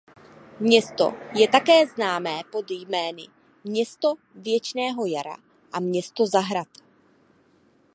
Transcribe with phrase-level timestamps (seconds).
[0.59, 3.23] Město je také známé pod jmény
[3.63, 5.37] "„Město věčného jara“"
[5.73, 6.67] a "„Město zahrad“".